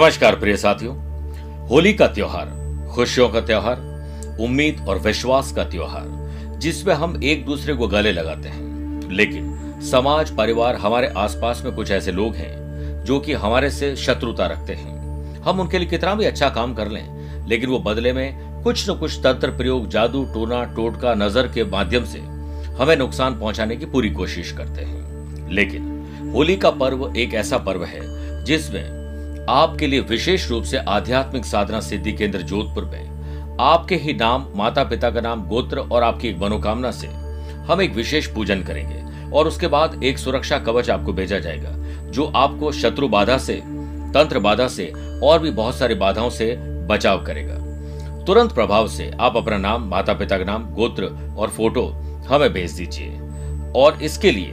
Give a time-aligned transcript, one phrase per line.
[0.00, 0.94] नमस्कार प्रिय साथियों।
[1.68, 2.46] होली का त्योहार,
[2.94, 3.76] खुशियों का त्योहार,
[4.40, 6.04] उम्मीद और विश्वास का त्योहार,
[6.58, 11.90] जिसमें हम एक दूसरे को गले लगाते हैं। लेकिन समाज, परिवार, हमारे आसपास में कुछ
[11.90, 12.52] ऐसे लोग हैं,
[13.04, 14.96] जो कि हमारे से शत्रुता रखते हैं।
[15.42, 18.94] हम उनके लिए कितना भी अच्छा काम कर लें, लेकिन वो बदले में कुछ न
[18.94, 22.18] कुछ तंत्र प्रयोग, जादू, टोना, टोटका, नज़र के माध्यम से
[22.74, 25.82] हमें नुकसान पहुँचाने की पूरी कोशिश करते हैं। लेकिन
[26.34, 28.00] होली का पर्व एक ऐसा पर्व है,
[28.44, 28.99] जिसमें
[29.50, 34.82] आपके लिए विशेष रूप से आध्यात्मिक साधना सिद्धि केंद्र जोधपुर में। आपके ही नाम माता
[34.84, 37.06] पिता का नाम, गोत्र और आपकी एक मनोकामना से
[37.66, 41.70] हम एक विशेष पूजन करेंगे और उसके बाद एक सुरक्षा कवच आपको भेजा जाएगा,
[42.10, 43.54] जो आपको शत्रु बाधा से,
[44.14, 44.86] तंत्र बाधा से
[45.22, 46.54] और भी बहुत सारी बाधाओं से
[46.86, 47.54] बचाव करेगा।
[48.24, 51.86] तुरंत प्रभाव से आप अपना नाम माता पिता का नाम, गोत्र और फ़ोटो
[52.28, 53.18] हमें भेज दीजिए।
[53.76, 54.52] और इसके लिए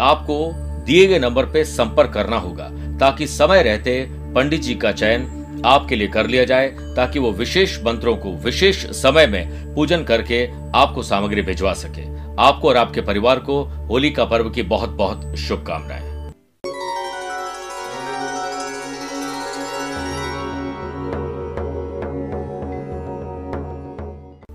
[0.00, 0.50] आपको
[0.86, 5.96] दिए गए नंबर पर संपर्क करना होगा, ताकि समय रहते पंडित जी का चयन आपके
[5.96, 11.02] लिए कर लिया जाए ताकि वो विशेष मंत्रों को विशेष समय में पूजन करके आपको
[11.02, 12.04] सामग्री भिजवा सके।
[12.42, 16.08] आपको और आपके परिवार को होली का पर्व की बहुत बहुत शुभकामनाएँ।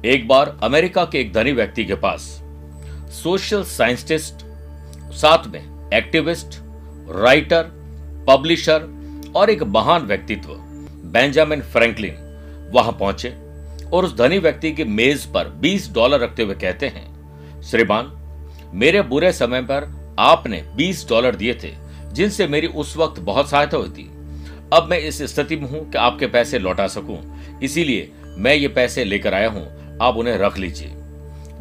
[0.06, 2.22] एक बार अमेरिका के एक धनी व्यक्ति के पास
[3.14, 4.46] सोशल साइंटिस्ट,
[5.14, 6.60] साथ में एक्टिविस्ट,
[7.10, 7.72] राइटर,
[8.28, 8.94] पब्लिशर
[9.36, 10.50] और एक महान व्यक्तित्व,
[11.12, 12.16] बेंजामिन फ्रैंकलिन,
[12.74, 13.30] वहाँ पहुँचे
[13.86, 18.12] और उस धनी व्यक्ति की मेज पर 20 डॉलर रखते हुए कहते हैं, श्रीमान,
[18.74, 21.72] मेरे बुरे समय पर आपने 20 डॉलर दिए थे,
[22.14, 24.10] जिनसे मेरी उस वक्त बहुत सहायता हुई थी।
[24.74, 27.20] अब मैं इस स्थिति में हूँ कि आपके पैसे लौटा सकूँ,
[27.64, 29.66] इसीलिए मैं ये पैसे लेकर आया हूँ,
[30.02, 30.94] आप उन्हें रख लीजिए।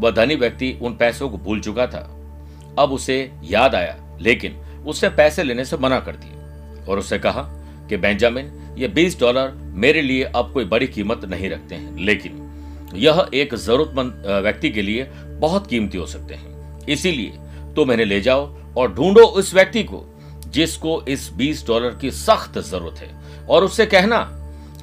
[0.00, 2.00] वह धनी व्यक्ति उन पैसों को भूल चुका था।
[2.78, 4.56] अब उसे याद आया, लेकिन
[4.86, 7.42] उसने पैसे लेने से मना कर दिया और उससे कहा
[7.88, 12.40] कि बेंजामिन, ये 20 डॉलर मेरे लिए अब कोई बड़ी कीमत नहीं रखते हैं, लेकिन
[12.96, 15.06] यह एक जरूरतमंद व्यक्ति के लिए
[15.40, 17.32] बहुत कीमती हो सकते हैं। इसीलिए
[17.76, 18.46] तो मैंने ले जाओ
[18.76, 20.04] और ढूंढो उस व्यक्ति को
[20.48, 24.18] जिसको इस 20 डॉलर की सख्त ज़रूरत है। और उससे कहना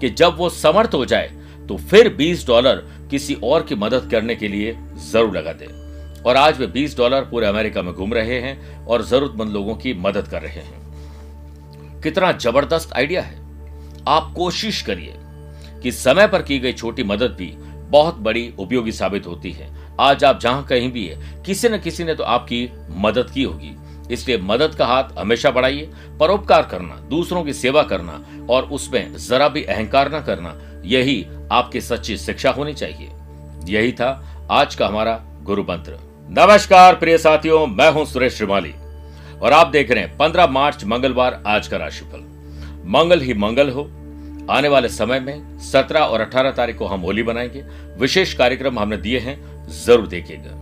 [0.02, 1.32] कि जब वो समर्थ हो जाए
[1.70, 4.76] तो फिर 20 डॉलर किसी और की मदद करने के लिए
[5.12, 5.66] ज़रूर लगा दे।
[6.22, 9.94] और आज वे 20 डॉलर पूरे अमेरिका में घूम रहे हैं और जरूरतमंद लोगों की
[10.00, 10.81] मदद कर रहे हैं।
[12.04, 13.40] कितना ज़बरदस्त आइडिया है।
[14.08, 15.14] आप कोशिश करिए
[15.84, 17.54] कि समय पर की गई छोटी मदद भी
[17.92, 19.70] बहुत बड़ी उपयोगी साबित होती है।
[20.00, 23.76] आज आप जहाँ कहीं भी है, किसी न किसी ने तो आपकी मदद की होगी।
[24.14, 25.90] इसलिए मदद का हाथ हमेशा बढ़ाइए,
[26.20, 28.20] परोपकार करना, दूसरों की सेवा करना
[28.50, 33.10] और उसमें जरा भी अहंकार न करना, यही आपकी सच्ची शिक्षा होनी चाहिए।
[33.70, 34.10] यही था
[34.52, 35.98] आज का हमारा गुरु मंत्र
[36.30, 38.74] नमस्कार, प्रिय साथियों, मैं हूँ सुरेश श्रीमाली।
[39.42, 42.20] और आप देख रहे हैं पंद्रह मार्च, मंगलवार, आज का राशिफल।
[42.88, 43.84] मंगल ही मंगल हो।
[44.50, 47.64] आने वाले समय में सत्रह और अठारह तारीख को हम होली बनाएँगे
[48.00, 50.58] विशेष कार्यक्रम हमने दिए हैं, ज़रूर देखिएगा।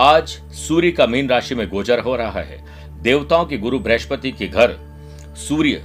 [0.00, 0.28] आज
[0.58, 2.62] सूर्य का मीन राशि में गोचर हो रहा है।
[3.02, 4.76] देवताओं के गुरु बृहस्पति के घर
[5.38, 5.82] सूर्य,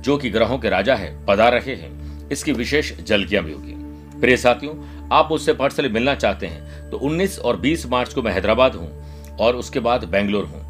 [0.00, 3.74] जो कि ग्रहों के राजा है, पधार रहे हैं। इसकी विशेष जलकियाँ भी होगी।
[4.20, 4.74] प्रिय साथियों,
[5.12, 9.36] आप मुझसे पर्सनली मिलना चाहते हैं तो 19 और 20 मार्च को मैं हैदराबाद हूँ
[9.40, 10.69] और उसके बाद बेंगलोर हूँ।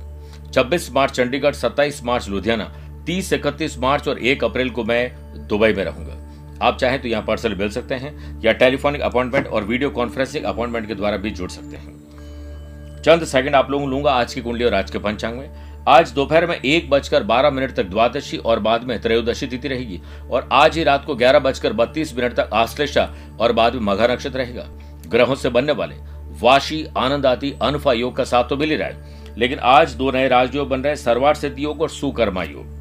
[0.53, 2.65] 26 मार्च, चंडीगढ़ 27 मार्च, लुधियाना
[3.07, 6.17] 30 इकतीस मार्च और 1 अप्रैल को मैं दुबई में रहूँगा।
[6.63, 10.87] आप चाहें तो यहाँ पर्सल मिल सकते हैं या टेलीफोनिक अपॉइंटमेंट और वीडियो कॉन्फ्रेंसिंग अपॉइंटमेंट
[10.89, 14.75] के द्वारा भी जुड़ सकते हैं। चंद सेकंड आप लोगों लूँगा आज की कुंडली और
[14.75, 15.49] आज के पंचांग में।
[15.89, 20.01] आज दोपहर में एक बजकर बारह मिनट तक द्वादशी और बाद में त्रयोदशी तिथि रहेगी
[20.31, 23.09] और आज ही रात को ग्यारह बजकर बत्तीस मिनट तक आश्लेषा
[23.41, 24.67] और बाद में मघा नक्षत्र रहेगा।
[25.09, 25.95] ग्रहों से बनने वाले
[26.41, 30.11] वाशी, आनंद आती अनफा योग का साथ तो मिल ही रहा है। लेकिन आज दो
[30.11, 32.79] नए राजयोग बन रहे सर्वार सिद्धि योग और सुकर्मा योग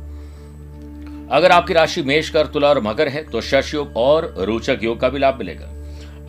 [1.32, 5.00] अगर आपकी राशि मेष कर, तुला और मकर है तो शश योग और रोचक योग
[5.00, 5.68] का भी लाभ मिलेगा।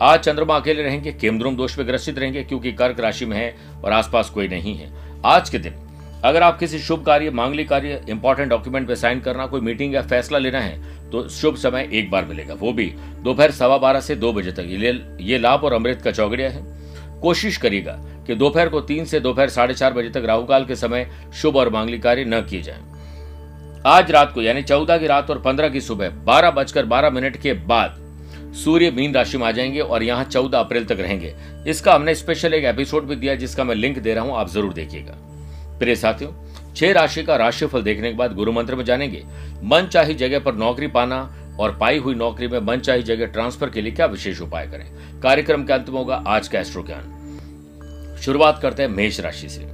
[0.03, 3.91] आज चंद्रमा अकेले रहेंगे केमद्रुम दोष में ग्रसित रहेंगे, क्योंकि कर्क राशि में है और
[3.91, 4.91] आसपास कोई नहीं है।
[5.25, 5.73] आज के दिन,
[6.23, 10.01] अगर आप किसी शुभ कार्य, मांगलिक कार्य इंपॉर्टेंट डॉक्यूमेंट पे साइन करना, कोई मीटिंग या
[10.03, 12.85] फैसला लेना है तो शुभ समय एक बार मिलेगा। वो भी
[13.19, 16.63] दोपहर सवा बारह से दो बजे तक। ये लाभ और अमृत का चौगड़िया है।
[17.21, 17.99] कोशिश करिएगा
[18.31, 21.69] कि दोपहर को तीन से दोपहर साढ़े चार बजे तक राहुकाल के समय शुभ और
[21.69, 22.79] मांगलिक कार्य न किए जाए।
[23.85, 27.37] आज रात को, यानी चौदह की रात और पंद्रह की सुबह, बारह बजकर बारह मिनट
[27.37, 27.97] के बाद
[28.55, 31.33] सूर्य मीन राशि में आ जाएँगे और यहाँ चौदह अप्रैल तक रहेंगे।
[31.67, 34.73] इसका हमने स्पेशल एक एपिसोड भी दिया, जिसका मैं लिंक दे रहा हूँ, आप ज़रूर
[34.73, 35.13] देखिएगा।
[35.79, 36.31] प्रिय साथियों,
[36.75, 39.23] छह राशि का राशिफल देखने के बाद गुरु मंत्र में जानेंगे।
[39.63, 43.69] मन चाही जगह पर नौकरी पाना और पाई हुई नौकरी में मन चाही जगह ट्रांसफ़र
[43.69, 44.85] के लिए क्या विशेष उपाय करें?
[45.21, 47.17] कार्यक्रम के अंत में होगा आज का एस्ट्रो ज्ञान
[48.21, 49.67] शुरुआत करते हैं मेष राशि से।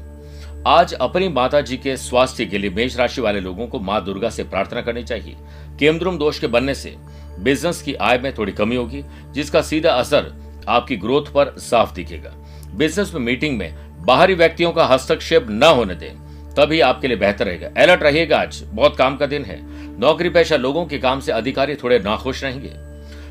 [0.67, 4.29] आज अपनी माता जी के स्वास्थ्य के लिए मेष राशि वाले लोगों को माँ दुर्गा
[4.29, 5.35] से प्रार्थना करनी चाहिए।
[5.79, 6.95] केमद्रुम दोष के बनने से
[7.39, 9.03] बिज़नेस की आय में थोड़ी कमी होगी,
[9.33, 10.33] जिसका सीधा असर
[10.67, 12.33] आपकी ग्रोथ पर साफ़ दिखेगा।
[12.75, 13.73] बिज़नेस में मीटिंग में
[14.05, 16.15] बाहरी व्यक्तियों का हस्तक्षेप न होने दें,
[16.55, 19.59] तभी आपके लिए बेहतर रहेगा। अलर्ट रहिएगा, आज बहुत काम का दिन है।
[19.99, 22.71] नौकरी पेशा लोगों के काम से अधिकारी थोड़े नाखुश रहेंगे।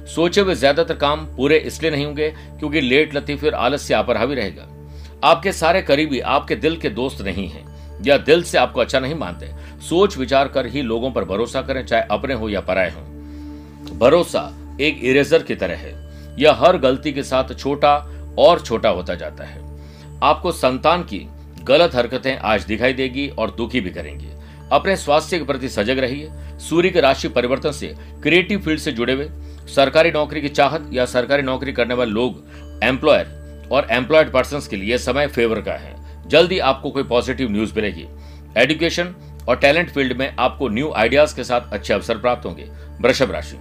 [0.07, 4.35] सोचे हुए ज़्यादातर काम पूरे इसलिए नहीं होंगे, क्योंकि लेट लतीफ और आलस्य आप हावी
[4.35, 4.69] रहेगा।
[5.27, 7.65] आपके सारे करीबी आपके दिल के दोस्त नहीं हैं,
[8.05, 9.47] या दिल से आपको अच्छा नहीं मानते।
[9.81, 14.53] सोच विचार कर ही लोगों पर भरोसा करें, चाहे अपने हो या पराए हो। भरोसा
[14.81, 15.95] एक इरेजर की तरह है
[16.39, 17.95] यह हर गलती के साथ छोटा
[18.39, 19.61] और छोटा होता जाता है।
[20.23, 21.19] आपको संतान की
[21.65, 24.29] गलत हरकतें आज दिखाई देगी और दुखी भी करेंगी।
[24.73, 26.29] अपने स्वास्थ्य के प्रति सजग रहिए।
[26.61, 29.29] सूर्य के राशि परिवर्तन से क्रिएटिव फ़ील्ड से जुड़े हुए।
[29.67, 33.36] सरकारी नौकरी की चाहत या सरकारी नौकरी करने वाले लोग एम्प्लॉयर
[33.73, 38.07] और एम्प्लॉयड पर्सन के लिए समय फेवर का है। जल्दी आपको कोई पॉजिटिव न्यूज़ मिलेगी।
[38.57, 39.15] एडुकेशन
[39.49, 42.65] और टैलेंट फ़ील्ड में आपको न्यू आइडियाज़ के साथ अच्छे अवसर प्राप्त होंगे।
[43.01, 43.57] वृषभ राशि।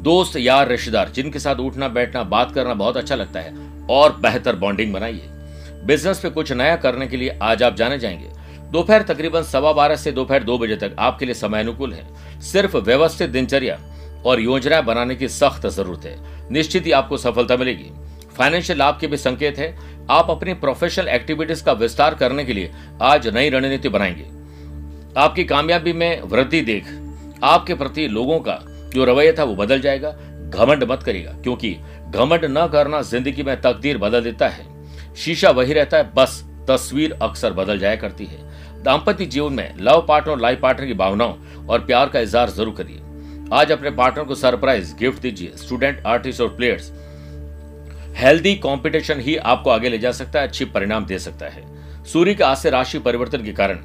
[0.00, 3.54] दोस्त यार रिश्तेदार, जिनके साथ उठना, बैठना, बात करना बहुत अच्छा लगता है,
[3.90, 5.22] और बेहतर बॉन्डिंग बनाइए।
[5.84, 8.30] बिज़नेस पे कुछ नया करने के लिए आज आप जाने जाएँगे।
[8.70, 12.06] दोपहर तकरीबन सवा बारह से दोपहर दो बजे तक आपके लिए समय अनुकूल है।
[12.40, 13.80] सिर्फ़ व्यवस्थित दिनचर्या
[14.26, 16.18] और योजना बनाने की सख्त ज़रूरत है।
[16.52, 17.90] निश्चित ही आपको सफलता मिलेगी।
[18.36, 19.74] फाइनेंशियल लाभ के भी संकेत है।
[20.10, 22.70] आप अपनी प्रोफेशनल एक्टिविटीज़ का विस्तार करने के लिए
[23.02, 24.24] आज नई रणनीति बनाएँगे।
[25.20, 26.86] आपकी कामयाबी में वृद्धि देख,
[27.44, 28.58] आपके प्रति लोगों का
[28.94, 30.10] जो रवैया था वो बदल जाएगा।
[30.44, 31.76] घमंड मत करेगा क्योंकि
[32.08, 34.66] घमंड न करना ज़िंदगी में तकदीर बदल देता है।
[35.16, 40.04] शीशा वही रहता है, बस तस्वीर अक्सर बदल जाया करती है। दाम्पत्य जीवन में लव
[40.08, 43.00] पार्टनर और लाइफ पार्टनर की भावनाओं और प्यार का इजहार ज़रूर करिए।
[43.52, 46.92] आज अपने पार्टनर को सरप्राइज़ गिफ्ट दीजिए। स्टूडेंट, आर्टिस्ट और प्लेयर्स
[48.24, 52.34] हेल्दी कंपटीशन ही आपको आगे ले जा सकता है, अच्छी परिणाम दे सकता है। सूर्य
[52.34, 53.78] के आज से राशि परिवर्तन के कारण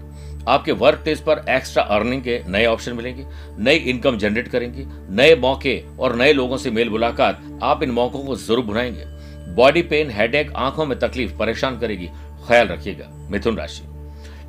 [0.47, 3.25] आपके वर्क प्लेस पर एक्स्ट्रा अर्निंग के नए ऑप्शन मिलेंगे,
[3.59, 8.23] नई इनकम जनरेट करेंगे, नए मौके और नए लोगों से मेल मुलाकात आप इन मौकों
[8.23, 9.05] को ज़रूर बुलाएँगे
[9.55, 12.09] बॉडी पेन हेडेक आँखों में तकलीफ़ परेशान करेगी।
[12.47, 13.83] ख्याल रखिएगा, मिथुन राशि।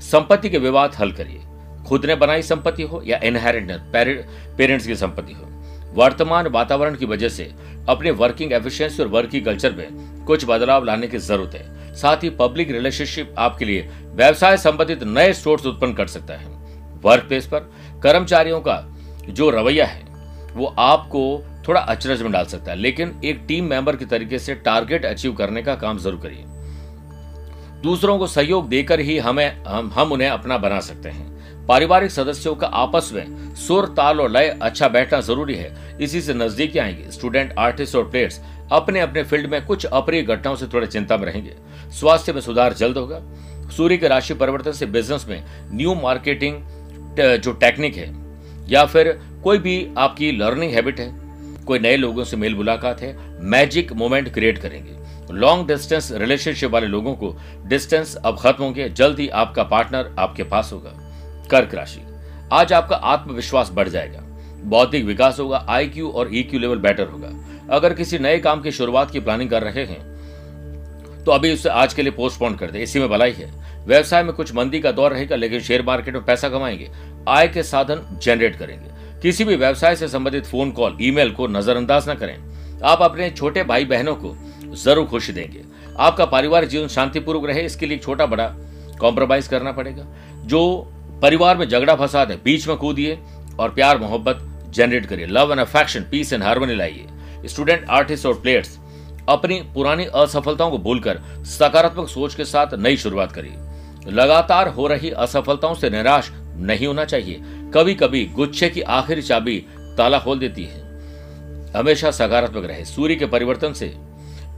[0.03, 1.41] संपत्ति के विवाद हल करिए।
[1.89, 5.50] खुद ने बनाई संपत्ति हो या इनहेरिटेंस पेरेंट्स की संपत्ति हो।
[5.95, 7.51] वर्तमान वातावरण की वजह से
[7.89, 12.31] अपने वर्किंग एफिशिएंसी और वर्किंग कल्चर में कुछ बदलाव लाने की ज़रूरत है। साथ ही
[12.31, 16.49] पब्लिक रिलेशनशिप आपके लिए व्यवसाय संबंधित नए सोर्स उत्पन्न कर सकता है।
[17.05, 17.71] वर्क प्लेस पर
[18.03, 18.85] कर्मचारियों का
[19.29, 20.05] जो रवैया है
[20.55, 21.23] वो आपको
[21.69, 25.33] थोड़ा अचरज में डाल सकता है लेकिन एक टीम मेंबर के तरीके से टारगेट अचीव
[25.33, 26.45] करने का काम ज़रूर करिए।
[27.83, 31.30] दूसरों को सहयोग देकर ही हमें हम, हम उन्हें अपना बना सकते हैं।
[31.71, 36.35] पारिवारिक सदस्यों का आपस में सुर, ताल और लय अच्छा बैठना ज़रूरी है। इसी से
[36.35, 38.41] नजदीकी आएँगे स्टूडेंट, आर्टिस्ट और प्लेयर्स
[38.73, 41.55] अपने अपने फ़ील्ड में कुछ अप्रिय घटनाओं से थोड़े चिंता में रहेंगे।
[41.91, 43.21] स्वास्थ्य में सुधार जल्द होगा।
[43.77, 46.57] सूर्य के राशि परिवर्तन से बिज़नेस में न्यू मार्केटिंग
[47.39, 48.09] जो टेक्निक है,
[48.69, 49.13] या फिर
[49.45, 51.13] कोई भी आपकी लर्निंग हैबिट है,
[51.67, 54.99] कोई नए लोगों से मेल मुलाकात है मैजिक मोमेंट क्रिएट करेंगे।
[55.33, 57.37] लॉन्ग डिस्टेंस रिलेशनशिप वाले लोगों को
[57.67, 61.00] डिस्टेंस अब खत्म होंगे, जल्द ही आपका पार्टनर आपके पास होगा।
[61.51, 62.01] कर्क राशि।
[62.53, 64.21] आज आपका आत्मविश्वास बढ़ जाएगा।
[64.65, 67.29] बौद्धिक विकास होगा आईक्यू और ईक्यू लेवल बेटर होगा।
[67.71, 70.09] अगर किसी नए काम की शुरुआत की प्लानिंग कर रहे हैं
[71.25, 73.51] तो अभी उसे आज के लिए पोस्टपोन कर दे। इसी में भलाई है।
[73.87, 76.91] व्यवसाय में कुछ मंदी का दौर रहेगा, लेकिन शेयर मार्केट में पैसा कमाएँगे।
[77.29, 82.09] आय के साधन जनरेट करेंगे। किसी भी व्यवसाय से संबंधित फ़ोन कॉल ईमेल को नजरअंदाज
[82.09, 82.37] न करें।
[82.85, 84.35] आप अपने छोटे भाई बहनों को
[84.77, 85.63] ज़रूर खुशी देंगे।
[85.99, 88.47] आपका पारिवारिक जीवन शांतिपूर्वक रहे, इसके लिए छोटा बड़ा
[89.01, 90.07] कॉम्प्रोमाइज करना पड़ेगा।
[90.45, 93.19] जो परिवार में झगड़ा फसाद है, बीच में कूदिए
[93.61, 98.41] और प्यार, मोहब्बत जनरेट करिए। Love and affection peace and harmony लाइए। स्टूडेंट आर्टिस्ट और
[98.41, 98.79] प्लेयर्स
[99.29, 105.11] अपनी पुरानी असफलताओं को भूलकर सकारात्मक सोच के साथ नई शुरुआत करिए। लगातार हो रही
[105.11, 107.41] असफलताओं से निराश नहीं होना चाहिए।
[107.75, 109.59] कभी कभी गुच्छे की आखिरी चाबी
[109.99, 110.89] ताला खोल देती है।
[111.73, 113.87] हमेशा सकारात्मक रहे। सूर्य के परिवर्तन से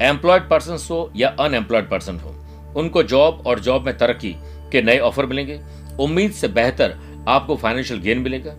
[0.03, 2.35] एम्प्लॉयड पर्सन हो या अनएम्प्लॉयड पर्सन हो,
[2.77, 4.35] उनको जॉब और जॉब में तरक्की
[4.73, 5.61] के नए ऑफ़र मिलेंगे।
[6.01, 6.95] उम्मीद से बेहतर
[7.29, 8.55] आपको फाइनेंशियल गेन मिलेगा।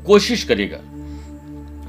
[0.00, 0.78] कोशिश करिएगा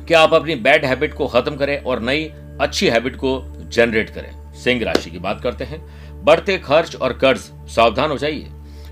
[0.06, 2.26] कि आप अपनी बैड हैबिट को खत्म करें और नई
[2.62, 5.82] अच्छी हैबिट को जनरेट करें। सिंह राशि की बात करते हैं।
[6.24, 7.40] बढ़ते खर्च और कर्ज,
[7.70, 8.48] सावधान हो जाइए।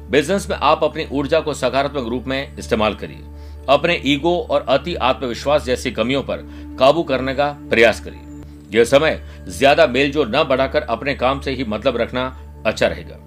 [0.09, 3.29] बिज़नेस में आप अपनी ऊर्जा को सकारात्मक रूप में इस्तेमाल करिए।
[3.69, 6.37] अपने ईगो और अति आत्मविश्वास जैसी कमियों पर
[6.79, 8.29] काबू करने का प्रयास करिए।
[8.71, 12.25] यह समय ज़्यादा मेलजोल न बढ़ाकर अपने काम से ही मतलब रखना
[12.65, 13.17] अच्छा रहेगा।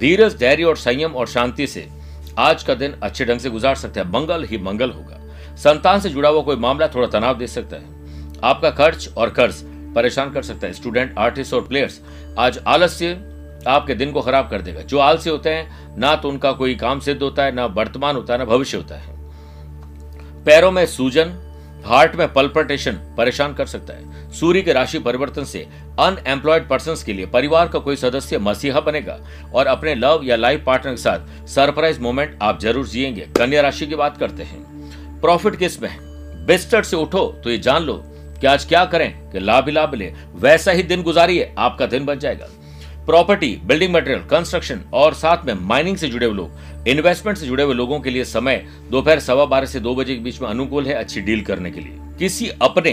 [0.00, 1.88] धीरज, धैर्य और संयम और शांति से
[2.38, 5.18] आज का दिन अच्छे ढंग से गुजार सकते हैं। मंगल ही मंगल होगा।
[5.56, 9.62] संतान से जुड़ा हुआ कोई मामला थोड़ा तनाव दे सकता है। आपका खर्च और कर्ज
[9.94, 12.00] परेशान कर सकता है। स्टूडेंट, आर्टिस्ट और प्लेयर्स
[12.38, 13.12] आज आलस्य
[13.68, 17.00] आपके दिन को खराब कर देगा। जो आलसी होते हैं, ना तो उनका कोई काम
[17.00, 19.14] सिद्ध होता है, ना वर्तमान होता है, ना भविष्य होता है।
[20.44, 21.49] पैरों में सूजन
[21.84, 25.66] हार्ट में पल्पटेशन परेशान कर सकता है। सूर्य के राशि परिवर्तन से
[26.00, 29.18] अनएम्प्लॉयड पर्सन के लिए परिवार का कोई सदस्य मसीहा बनेगा
[29.54, 33.86] और अपने लव या लाइफ पार्टनर के साथ सरप्राइज़ मोमेंट आप ज़रूर जिएँगे। कन्या राशि
[33.86, 35.98] की बात करते हैं। प्रॉफिट किसमें है?
[36.46, 38.00] बिस्तर से उठो तो ये जान लो
[38.40, 42.04] कि आज क्या करें कि लाभ ही लाभ ले। वैसा ही दिन गुजारिए, आपका दिन
[42.04, 42.46] बन जाएगा।
[43.06, 47.62] प्रॉपर्टी, बिल्डिंग मटेरियल, कंस्ट्रक्शन और साथ में माइनिंग से जुड़े हुए लोग। इन्वेस्टमेंट से जुड़े
[47.62, 50.86] हुए लोगों के लिए समय दोपहर सवा बारह से दो बजे के बीच में अनुकूल
[50.86, 52.90] है अच्छी डील करने के लिए। किसी अपने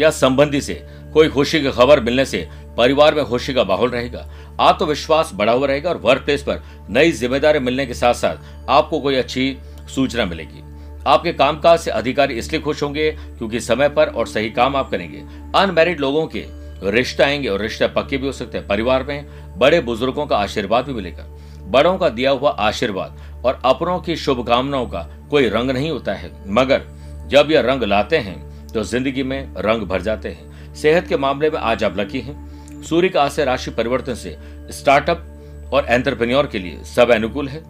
[0.00, 0.74] या संबंधी से
[1.14, 4.26] कोई खुशी की खबर मिलने से परिवार में खुशी का माहौल रहेगा,
[4.60, 9.00] आत्मविश्वास बढ़ा हुआ रहेगा और वर्क प्लेस पर नई ज़िम्मेदारी मिलने के साथ साथ आपको
[9.00, 9.56] कोई अच्छी
[9.94, 10.62] सूचना मिलेगी।
[11.06, 15.22] आपके कामकाज से अधिकारी इसलिए खुश होंगे क्योंकि समय पर और सही काम आप करेंगे।
[15.56, 16.44] अनमेरिड लोगों के
[16.84, 20.84] रिश्ते आएँगे और रिश्ते पक्के भी हो सकते हैं। परिवार में बड़े बुज़ुर्गों का आशीर्वाद
[20.84, 21.24] भी मिलेगा।
[21.64, 26.30] बड़ों का दिया हुआ आशीर्वाद और अपनों की शुभकामनाओं का कोई रंग नहीं होता है।
[26.48, 26.82] मगर
[27.28, 28.36] जब यह रंग लाते हैं
[28.68, 32.82] तो ज़िंदगी में रंग भर जाते हैं। सेहत के मामले में आज आप लकी हैं।
[32.82, 34.36] सूर्य का आशय राशि परिवर्तन से
[34.70, 37.62] स्टार्टअप और एंटरप्रेन्योर के लिए सब अनुकूल है।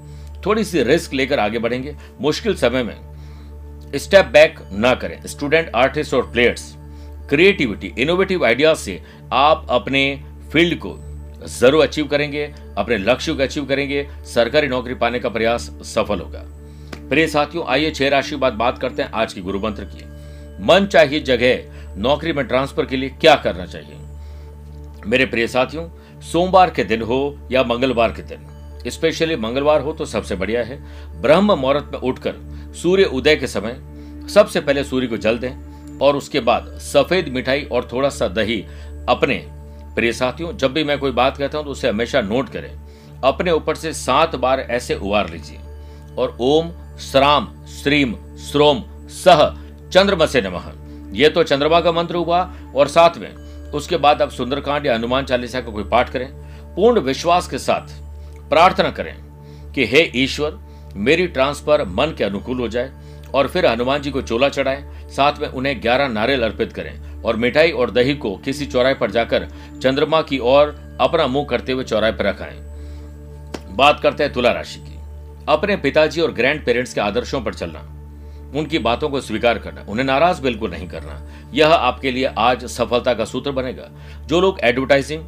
[0.46, 2.96] थोड़ी सी रिस्क लेकर आगे बढ़ेंगे। मुश्किल समय में
[3.94, 6.74] स्टेप बैक ना करें। स्टूडेंट, आर्टिस्ट और प्लेयर्स
[7.28, 9.00] क्रिएटिविटी इनोवेटिव आइडियाज़ से
[9.32, 10.00] आप अपने
[10.52, 10.96] फ़ील्ड को
[11.48, 12.44] ज़रूर अचीव करेंगे,
[12.78, 16.44] अपने लक्ष्य को अचीव करेंगे, सरकारी नौकरी पाने का प्रयास सफल होगा।
[17.08, 20.04] प्रिय साथियों, आइए छह राशि बाद बात करते हैं आज की गुरु मंत्र की।
[20.64, 23.96] मन चाहिए जगह, नौकरी में ट्रांसफ़र के लिए क्या करना चाहिए?
[25.06, 25.88] मेरे प्रिय साथियों,
[26.22, 28.46] सोमवार के दिन हो या मंगलवार के दिन?
[28.86, 30.82] स्पेशली मंगलवार हो तो सबसे बढ़िया है।
[31.22, 32.34] ब्रह्म मुहूर्त में उठकर
[32.74, 33.80] सूर्य उदय के समय
[34.28, 35.67] सबसे पहले सूर्य को जल दें।
[36.02, 38.66] और उसके बाद सफ़ेद मिठाई और थोड़ा सा दही।
[39.08, 39.46] अपने
[39.94, 42.80] प्रिय साथियों, जब भी मैं कोई बात कहता हूँ तो उसे हमेशा नोट करें।
[43.24, 45.58] अपने ऊपर से सात बार ऐसे उबार लीजिए।
[46.18, 49.56] और ओम, श्राम, श्रीम, श्रोम, सह
[49.88, 50.72] चंद्रमा से नमः।
[51.12, 53.34] ये तो चंद्रमा का मंत्र हुआ। और साथ में
[53.70, 56.28] उसके बाद आप सुंदरकांड या हनुमान चालीसा का कोई पाठ करें।
[56.74, 58.00] पूर्ण विश्वास के साथ
[58.48, 59.16] प्रार्थना करें
[59.72, 60.58] कि, हे ईश्वर,
[60.96, 62.92] मेरी ट्रांसफ़र मन के अनुकूल हो जाए।
[63.34, 67.36] और फिर हनुमान जी को चोला चढ़ाएँ, साथ में उन्हें ग्यारह नारियल अर्पित करें और
[67.36, 69.48] मिठाई और दही को किसी चौराहे पर जाकर
[69.82, 72.58] चंद्रमा की ओर अपना मुँह करते हुए चौराहे पर रखाएँ
[73.70, 74.96] बात करते हैं तुला राशि की।
[75.48, 77.80] अपने पिताजी और ग्रैंड पेरेंट्स के आदर्शों पर चलना,
[78.56, 81.20] उनकी बातों को स्वीकार करना, उन्हें नाराज़ बिल्कुल नहीं करना,
[81.54, 83.88] यह आपके लिए आज सफलता का सूत्र बनेगा।
[84.26, 85.22] जो लोग advertising,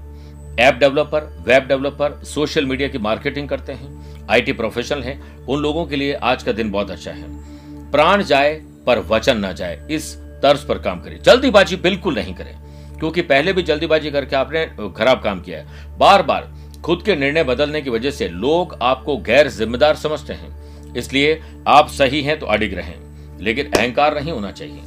[0.60, 5.86] app developer, web developer, social media की मार्केटिंग करते हैं, आईटी प्रोफेशनल हैं, उन लोगों
[5.86, 7.59] के लिए आज का दिन बहुत अच्छा है।
[7.92, 8.54] प्राण जाए,
[8.86, 12.54] पर वचन ना जाए। इस तर्ज पर काम करें जल्दीबाजी बिल्कुल नहीं करें,
[12.98, 14.64] क्योंकि पहले भी जल्दीबाजी करके आपने
[14.96, 16.48] खराब काम किया है। बार बार
[16.84, 21.88] खुद के निर्णय बदलने की वजह से लोग आपको गैर जिम्मेदार समझते हैं। इसलिए आप
[21.88, 22.94] सही हैं तो अडिग रहें,
[23.40, 24.80] लेकिन अहंकार नहीं होना चाहिए।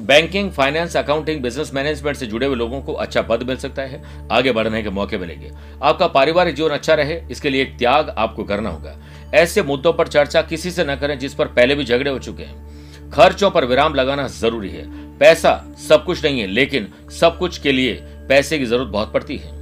[0.00, 4.02] Banking, finance, accounting, business management से जुड़े हुए लोगों को अच्छा पद मिल सकता है।
[4.32, 5.50] आगे बढ़ने के मौके मिलेंगे।
[5.82, 8.96] आपका पारिवारिक जीवन अच्छा रहे, इसके लिए एक त्याग आपको करना होगा।
[9.34, 12.42] ऐसे मुद्दों पर चर्चा किसी से न करें जिस पर पहले भी झगड़े हो चुके
[12.42, 14.86] हैं। खर्चों पर विराम लगाना ज़रूरी है।
[15.18, 15.52] पैसा
[15.88, 17.94] सब कुछ नहीं है, लेकिन सब कुछ के लिए
[18.28, 19.56] पैसे की ज़रूरत बहुत पड़ती है।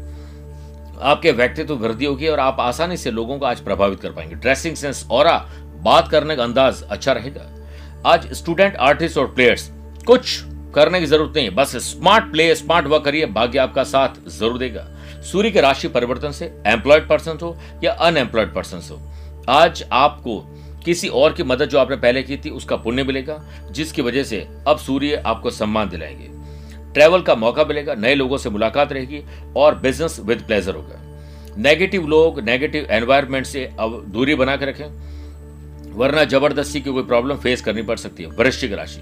[1.02, 4.76] आपके व्यक्तित्व वृद्धि होगी और आप आसानी से लोगों को आज प्रभावित कर पाएँगे। ड्रेसिंग
[4.76, 5.26] सेंस और
[5.82, 7.46] बात करने का अंदाज अच्छा रहेगा।
[8.06, 9.70] आज स्टूडेंट, आर्टिस्ट और प्लेयर्स,
[10.06, 10.40] कुछ
[10.74, 14.86] करने की ज़रूरत नहीं बस स्मार्ट प्ले, स्मार्ट वर्क करिए, भाग्य आपका साथ ज़रूर देगा।
[15.22, 19.00] सूर्य के राशि परिवर्तन से एम्प्लॉयड पर्सन हो या अनएम्प्लॉयड पर्सन हो।
[19.48, 20.40] आज आपको
[20.84, 24.48] किसी और की मदद जो आपने पहले की थी, उसका पुण्य मिलेगा, जिसकी वजह से
[24.68, 26.28] अब सूर्य आपको सम्मान दिलाएँगे।
[26.94, 29.22] ट्रैवल का मौका मिलेगा, नए लोगों से मुलाकात रहेगी
[29.56, 31.00] और बिज़नेस विद प्लेजर होगा।
[31.58, 34.86] नेगेटिव लोग नेगेटिव एनवायरमेंट से अब दूरी बना रखें,
[35.92, 39.00] वरना ज़बरदस्ती की कोई प्रॉब्लम फेस करनी पड़ सकती है, वृश्चिक राशि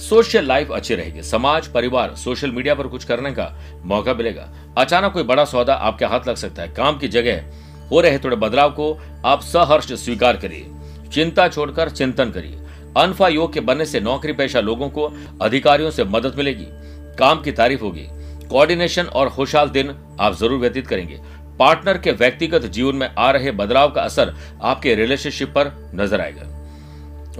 [0.00, 3.54] सोशल लाइफ अच्छी रहेगी। समाज, परिवार सोशल मीडिया पर कुछ करने का
[3.84, 7.42] मौका मिलेगा। अचानक कोई बड़ा सौदा आपके हाथ लग सकता है। काम की जगह
[7.90, 8.92] हो रहे थोड़े बदलाव को
[9.24, 10.66] आप सहर्ष स्वीकार करिए,
[11.12, 12.58] चिंता छोड़कर चिंतन करिए।
[12.96, 16.66] अनफा योग के बनने से नौकरी पेशा लोगों को अधिकारियों से मदद मिलेगी।
[17.18, 18.06] काम की तारीफ़ होगी।
[18.48, 21.20] कोऑर्डिनेशन और खुशहाल दिन आप ज़रूर व्यतीत करेंगे।
[21.58, 26.46] पार्टनर के व्यक्तिगत जीवन में आ रहे बदलाव का असर आपके रिलेशनशिप पर नज़र आएगा।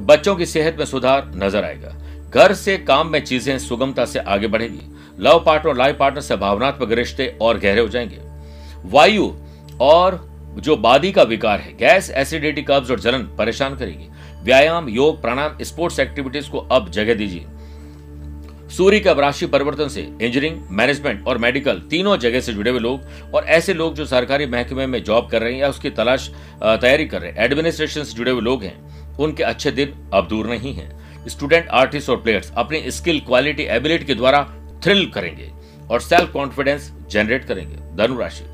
[0.00, 1.95] बच्चों की सेहत में सुधार नज़र आएगा।
[2.30, 4.80] घर से काम में चीज़ें सुगमता से आगे बढ़ेगी।
[5.21, 8.21] लव पार्टनर लाइफ पार्टनर से भावनात्मक रिश्ते और गहरे हो जाएँगे।
[8.85, 9.30] वायु
[9.80, 14.09] और जो बादी का विकार है, गैस एसिडिटी कब्ज और जलन परेशान करेगी।
[14.45, 17.47] व्यायाम, योग, प्राणायाम स्पोर्ट्स एक्टिविटीज़ को अब जगह दीजिए।
[18.71, 23.35] सूर्य का राशि परिवर्तन से इंजीनियरिंग मैनेजमेंट और मेडिकल तीनों जगह से जुड़े हुए लोग
[23.35, 26.30] और ऐसे लोग जो सरकारी महकमे में जॉब कर रहे हैं या उसकी तलाश
[26.62, 30.47] तैयारी कर रहे हैं एडमिनिस्ट्रेशन से जुड़े हुए लोग हैं, उनके अच्छे दिन अब दूर
[30.47, 34.42] नहीं है। स्टूडेंट आर्टिस्ट और प्लेयर्स अपनी स्किल क्वालिटी एबिलिटी के द्वारा
[34.85, 35.50] थ्रिल करेंगे
[35.90, 38.45] और सेल्फ कॉन्फिडेंस जनरेट करेंगे धनुराशि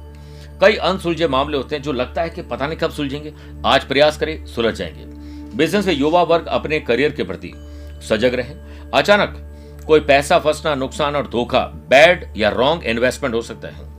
[0.60, 3.32] कई अनसुलझे मामले होते हैं जो लगता है कि पता नहीं कब सुलझेंगे।
[3.66, 5.04] आज प्रयास करें, सुलझ जाएँगे।
[5.56, 7.52] बिज़नेस में युवा वर्ग अपने करियर के प्रति
[8.02, 8.54] सजग रहे।
[8.94, 9.42] अचानक
[9.86, 11.60] कोई पैसा फंसना, नुकसान और धोखा
[11.90, 13.94] बैड या रॉन्ग इन्वेस्टमेंट हो सकता है।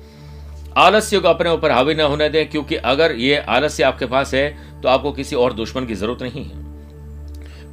[0.78, 4.82] आलस्य को अपने ऊपर हावी न होने दें, क्योंकि अगर ये आलस्य आपके पास है
[4.82, 6.66] तो आपको किसी और दुश्मन की ज़रूरत नहीं है।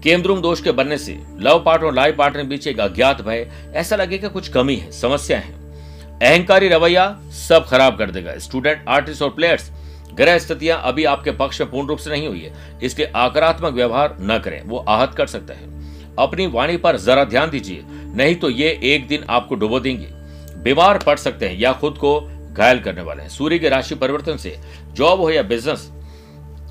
[0.03, 3.51] केमद्रुम दोष के बनने से लव पार्टनर और लाइफ पार्टनर के बीच एक अज्ञात भय।
[3.75, 5.64] ऐसा लगेगा कुछ कमी है, समस्या है।
[6.15, 7.07] अहंकारी रवैया
[7.39, 9.71] सब खराब कर देगा। स्टूडेंट, आर्टिस्ट और प्लेयर्स
[10.15, 14.17] ग्रह स्थितियाँ अभी आपके पक्ष में पूर्ण रूप से नहीं हुई है। इसलिए आक्रात्मक व्यवहार
[14.21, 15.73] न करें, वो आहत कर सकता है।
[16.19, 17.83] अपनी वाणी पर जरा ध्यान दीजिए,
[18.17, 20.09] नहीं तो ये एक दिन आपको डुबो देंगे।
[20.63, 22.21] बीमार पड़ सकते हैं या खुद को
[22.53, 24.57] घायल करने वाले हैं। सूर्य के राशि परिवर्तन से
[24.93, 25.91] जॉब हो या बिज़नेस,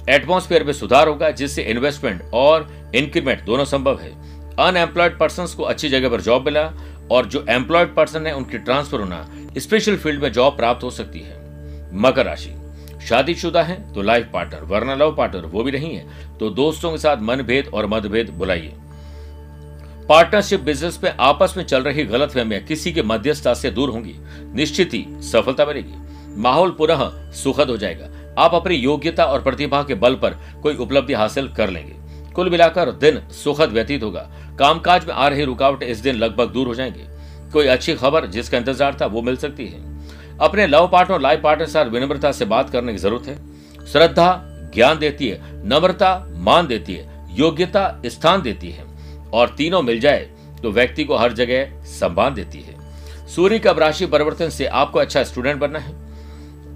[0.10, 4.12] एटमोस्फेयर में सुधार होगा, जिससे इन्वेस्टमेंट और इंक्रीमेंट दोनों संभव है।
[4.60, 6.64] अनएम्प्लॉयड पर्सन को अच्छी जगह पर जॉब मिला
[7.12, 11.20] और जो एम्प्लॉयड पर्सन है, उनकी ट्रांसफ़र होना स्पेशल फ़ील्ड में जॉब प्राप्त हो सकती
[11.20, 11.42] है।
[11.94, 12.56] मकर राशि।
[13.08, 16.98] शादीशुदा है तो लाइफ पार्टनर वरना लव पार्टनर वो भी नहीं है। तो दोस्तों के
[16.98, 18.74] साथ मनभेद और मतभेद बुलाइए।
[20.10, 22.34] पार्टनरशिप बिज़नेस में आपस में चल रही गलत
[22.68, 24.16] किसी के मध्यस्थता से दूर होंगी।
[24.56, 25.94] निश्चित ही सफलता मिलेगी।
[26.42, 31.14] माहौल पुनः सुखद हो जाएगा। आप अपनी योग्यता और प्रतिभा के बल पर कोई उपलब्धि
[31.14, 32.03] हासिल कर लेंगे।
[32.36, 36.68] कुल मिलाकर दिन सुखद व्यतीत होगा। कामकाज में आ रही रुकावट इस दिन लगभग दूर
[36.68, 37.06] हो जाएँगे।
[37.54, 39.82] कोई अच्छी खबर जिसका इंतज़ार था वो मिल सकती है।
[40.40, 44.42] अपने लव पार्टनर लाइफ पार्टनर साथ विनम्रता से बात करने की ज़रूरत है। श्रद्धा
[44.76, 48.86] ज्ञान देती है, नम्रता मान देती है, योग्यता स्थान देती है
[49.34, 50.30] और तीनों मिल जाए
[50.62, 52.82] तो व्यक्ति को हर जगह सम्मान देती है।
[53.28, 55.94] सूर्य का राशि परिवर्तन से आपको अच्छा स्टूडेंट बनना है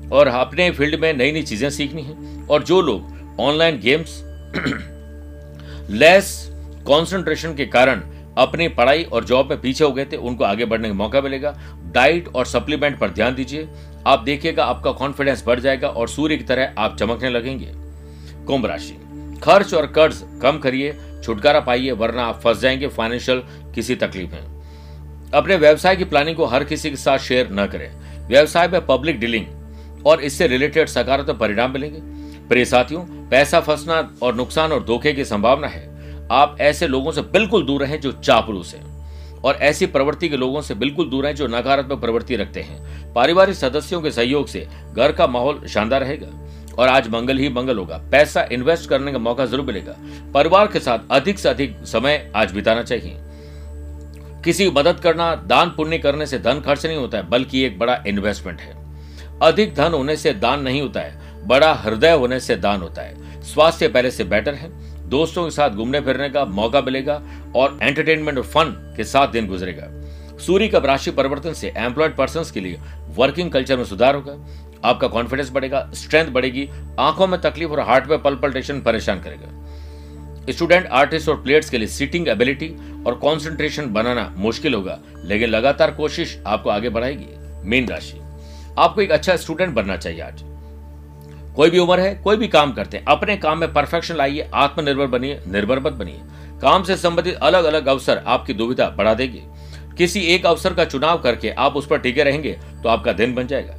[0.10, 4.22] और अपने फ़ील्ड में नई नई चीज़ें सीखनी है और जो लोग ऑनलाइन गेम्स
[5.90, 6.48] लेस
[6.88, 8.02] कंसंट्रेशन के कारण
[8.38, 11.60] अपनी पढ़ाई और जॉब में पीछे हो गए थे, उनको आगे बढ़ने का मौका मिलेगा।
[11.94, 13.68] डाइट और सप्लीमेंट पर ध्यान दीजिए।
[14.08, 17.72] आप देखिएगा, आपका कॉन्फिडेंस बढ़ जाएगा और सूर्य की तरह आप चमकने लगेंगे।
[18.46, 18.98] कुंभ राशि।
[19.44, 23.44] खर्च और कर्ज कम करिए, छुटकारा पाइए, वरना आप फंस जाएँगे फाइनेंशियल
[23.76, 24.62] किसी तकलीफ़ में।
[25.34, 27.92] अपने व्यवसाय की प्लानिंग को हर किसी के साथ शेयर न करें।
[28.28, 29.46] व्यवसाय में पब्लिक डीलिंग
[30.06, 32.17] और इससे रिलेटेड सकारात्मक परिणाम मिलेंगे।
[32.50, 35.86] प्रिय साथियों, पैसा फंसना और नुकसान और धोखे की संभावना है।
[36.32, 40.62] आप ऐसे लोगों से बिल्कुल दूर रहें जो चापलूस हैं और ऐसी प्रवृत्ति के लोगों
[40.62, 45.12] से बिल्कुल दूर रहें जो नकारात्मक प्रवृत्ति रखते हैं। पारिवारिक सदस्यों के सहयोग से घर
[45.12, 46.28] का माहौल शानदार रहेगा
[46.76, 49.96] और आज मंगल ही मंगल होगा। पैसा इन्वेस्ट करने का मौका ज़रूर मिलेगा।
[50.34, 53.16] परिवार के साथ अधिक से अधिक समय आज बिताना चाहिए।
[54.44, 58.04] किसी मदद करना, दान पुण्य करने से धन खर्च नहीं होता है, बल्कि एक बड़ा
[58.08, 58.76] इन्वेस्टमेंट है।
[59.42, 63.42] अधिक धन होने से दान नहीं होता है। बड़ा हृदय होने से दान होता है।
[63.42, 64.70] स्वास्थ्य पहले से बेटर है।
[65.10, 67.22] दोस्तों के साथ घूमने फिरने का मौका मिलेगा
[67.56, 69.88] और एंटरटेनमेंट और फन के साथ दिन गुजरेगा।
[70.38, 72.80] सूर्य का राशि परिवर्तन से एम्प्लॉयड पर्सन के लिए
[73.16, 74.34] वर्किंग कल्चर में सुधार होगा।
[74.86, 79.54] आपका कॉन्फिडेंस बढ़ेगा स्ट्रेंथ बढ़ेगी, आँखों में तकलीफ़ और हार्ट में पल्पल्टेशन परेशान करेगा।
[80.52, 82.76] स्टूडेंट आर्टिस्ट और प्लेयर्स के लिए सीटिंग एबिलिटी
[83.08, 87.28] और कॉन्सेंट्रेशन बनाना मुश्किल होगा, लेकिन लगातार कोशिश आपको आगे बढ़ाएगी।
[87.70, 88.20] मीन राशि।
[88.80, 90.44] आपको एक अच्छा स्टूडेंट बनना चाहिए आज।
[91.58, 95.08] कोई भी उम्र है, कोई भी काम करते हैं, अपने काम में परफेक्शन लाइए, आत्मनिर्भर
[95.08, 96.20] बनिए निर्भर मत बनिए।
[96.62, 99.42] काम से संबंधित अलग अलग अवसर आपकी दुविधा बढ़ा देगी।
[99.98, 102.52] किसी एक अवसर का चुनाव करके आप उस पर टिके रहेंगे
[102.84, 103.76] तो आपका दिन बन जाएगा।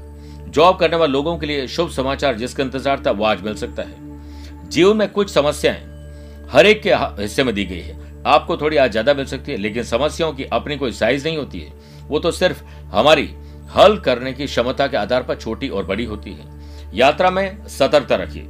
[0.49, 3.83] जॉब करने वाले लोगों के लिए शुभ समाचार जिसका इंतज़ार था, वो आज मिल सकता
[3.83, 8.77] है। जीवन में कुछ समस्याएँ हर एक के हिस्से में दी गई है। आपको थोड़ी
[8.77, 12.19] आज ज़्यादा मिल सकती है, लेकिन समस्याओं की अपनी कोई साइज़ नहीं होती है। वो
[12.19, 12.63] तो सिर्फ़
[12.93, 13.31] हमारी
[13.77, 16.58] हल करने की क्षमता के आधार पर छोटी और बड़ी होती है।
[16.95, 18.47] यात्रा में सतर्कता रखिए।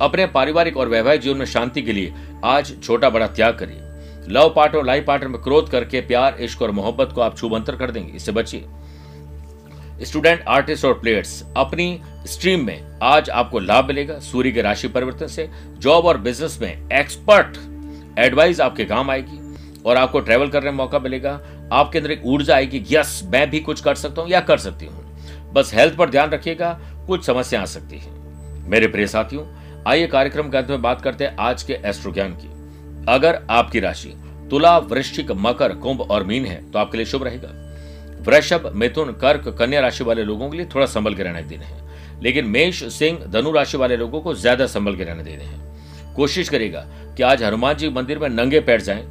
[0.00, 2.12] अपने पारिवारिक और वैवाहिक जीवन में शांति के लिए
[2.44, 3.80] आज छोटा बड़ा त्याग करिए।
[4.28, 7.76] लव पार्टनर और लाइफ पार्टनर में क्रोध करके प्यार, इश्क और मोहब्बत को आप छुबंतर
[7.76, 8.64] कर देंगे। इससे बचिए।
[10.02, 15.26] स्टूडेंट, आर्टिस्ट और प्लेयर्स, अपनी स्ट्रीम में आज आपको लाभ मिलेगा। सूर्य के राशि परिवर्तन
[15.26, 17.58] से जॉब और बिज़नेस में एक्सपर्ट
[18.18, 19.38] एडवाइस आपके काम आएगी
[19.82, 21.40] और आपको ट्रेवल करने का मौका मिलेगा।
[21.72, 24.86] आपके अंदर एक ऊर्जा आएगी। यस, मैं भी कुछ कर सकता हूँ या कर सकती
[24.86, 28.10] हूँ। बस हेल्थ पर ध्यान रखिएगा। कुछ समस्या आ सकती है।
[28.68, 29.44] मेरे प्रिय साथियों,
[29.86, 32.48] आइए कार्यक्रम के अंत में बात करते हैं आज के एस्ट्रो ज्ञान की।
[33.08, 34.12] अगर आपकी राशि
[34.50, 37.48] तुला, वृश्चिक, मकर, कुंभ और मीन है तो आपके लिए शुभ रहेगा।
[38.22, 41.80] वृषभ, मिथुन, कर्क, कन्या राशि वाले लोगों के लिए थोड़ा संभल के रहना दिन है।
[42.22, 46.48] लेकिन मेष, सिंह, धनु राशि वाले लोगों को ज़्यादा संभल के रहने देने हैं। कोशिश
[46.48, 46.80] करेगा
[47.16, 49.04] कि आज हनुमान जी मंदिर में नंगे पैर जाएँ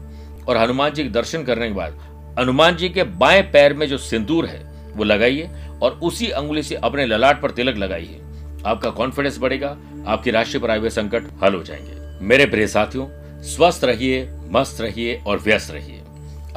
[0.47, 1.99] और हनुमान जी के दर्शन करने के बाद
[2.39, 4.59] हनुमान जी के बाएँ पैर में जो सिंदूर है
[4.95, 5.49] वो लगाइए
[5.81, 8.21] और उसी अंगुली से अपने ललाट पर तिलक लगाइए।
[8.65, 9.77] आपका कॉन्फिडेंस बढ़ेगा,
[10.07, 13.07] आपकी राशि पर आए हुए संकट हल हो जाएँगे। मेरे प्रिय साथियों,
[13.43, 16.01] स्वस्थ रहिए, मस्त रहिए और व्यस्त रहिए।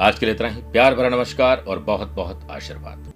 [0.01, 3.14] आज के लिए इतना ही। प्यार भरा नमस्कार और बहुत बहुत आशीर्वाद।